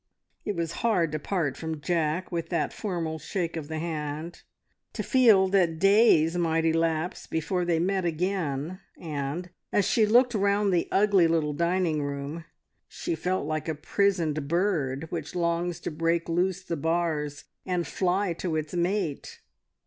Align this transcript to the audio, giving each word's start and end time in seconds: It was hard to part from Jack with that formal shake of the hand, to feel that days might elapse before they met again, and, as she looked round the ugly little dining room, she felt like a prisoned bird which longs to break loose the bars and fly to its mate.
It 0.45 0.55
was 0.55 0.71
hard 0.81 1.11
to 1.11 1.19
part 1.19 1.55
from 1.55 1.79
Jack 1.79 2.31
with 2.31 2.49
that 2.49 2.73
formal 2.73 3.19
shake 3.19 3.55
of 3.55 3.67
the 3.67 3.77
hand, 3.77 4.41
to 4.93 5.03
feel 5.03 5.47
that 5.49 5.77
days 5.77 6.35
might 6.35 6.65
elapse 6.65 7.27
before 7.27 7.65
they 7.65 7.77
met 7.77 8.03
again, 8.03 8.79
and, 8.99 9.51
as 9.71 9.85
she 9.85 10.07
looked 10.07 10.33
round 10.33 10.73
the 10.73 10.87
ugly 10.91 11.27
little 11.27 11.53
dining 11.53 12.01
room, 12.01 12.45
she 12.87 13.13
felt 13.13 13.45
like 13.45 13.67
a 13.69 13.75
prisoned 13.75 14.47
bird 14.47 15.03
which 15.11 15.35
longs 15.35 15.79
to 15.81 15.91
break 15.91 16.27
loose 16.27 16.63
the 16.63 16.75
bars 16.77 17.43
and 17.63 17.85
fly 17.85 18.33
to 18.33 18.55
its 18.55 18.73
mate. 18.73 19.39